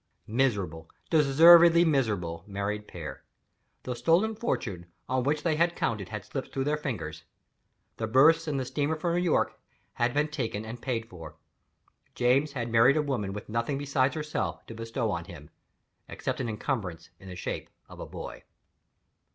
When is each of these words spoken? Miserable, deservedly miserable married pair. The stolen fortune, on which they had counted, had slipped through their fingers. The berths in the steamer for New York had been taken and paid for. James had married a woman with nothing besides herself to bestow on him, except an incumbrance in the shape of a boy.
Miserable, 0.25 0.89
deservedly 1.11 1.85
miserable 1.85 2.43
married 2.47 2.87
pair. 2.87 3.23
The 3.83 3.95
stolen 3.95 4.33
fortune, 4.35 4.87
on 5.07 5.21
which 5.25 5.43
they 5.43 5.57
had 5.57 5.75
counted, 5.75 6.09
had 6.09 6.25
slipped 6.25 6.51
through 6.51 6.63
their 6.63 6.75
fingers. 6.75 7.23
The 7.97 8.07
berths 8.07 8.47
in 8.47 8.57
the 8.57 8.65
steamer 8.65 8.95
for 8.95 9.13
New 9.13 9.21
York 9.21 9.59
had 9.93 10.11
been 10.11 10.29
taken 10.29 10.65
and 10.65 10.81
paid 10.81 11.07
for. 11.07 11.35
James 12.15 12.53
had 12.53 12.71
married 12.71 12.97
a 12.97 13.03
woman 13.03 13.31
with 13.31 13.47
nothing 13.47 13.77
besides 13.77 14.15
herself 14.15 14.65
to 14.65 14.73
bestow 14.73 15.11
on 15.11 15.25
him, 15.25 15.51
except 16.09 16.39
an 16.39 16.49
incumbrance 16.49 17.11
in 17.19 17.29
the 17.29 17.35
shape 17.35 17.69
of 17.87 17.99
a 17.99 18.07
boy. 18.07 18.43